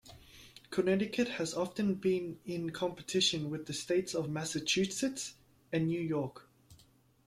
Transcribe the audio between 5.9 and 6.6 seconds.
York.